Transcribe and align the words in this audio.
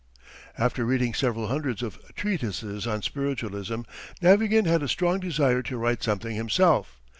After 0.57 0.83
reading 0.83 1.13
several 1.13 1.49
hundreds 1.49 1.83
of 1.83 1.99
treatises 2.15 2.87
on 2.87 3.03
spiritualism 3.03 3.81
Navagin 4.19 4.65
had 4.65 4.81
a 4.81 4.87
strong 4.87 5.19
desire 5.19 5.61
to 5.61 5.77
write 5.77 6.01
something 6.01 6.35
himself. 6.35 6.97